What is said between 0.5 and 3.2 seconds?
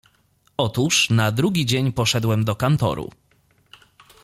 "Otóż, na drugi dzień poszedłem do kantoru."